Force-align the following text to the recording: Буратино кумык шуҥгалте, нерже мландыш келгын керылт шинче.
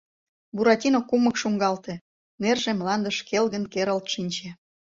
Буратино 0.55 0.99
кумык 1.09 1.35
шуҥгалте, 1.41 1.93
нерже 2.41 2.71
мландыш 2.79 3.17
келгын 3.29 3.63
керылт 3.73 4.05
шинче. 4.13 4.49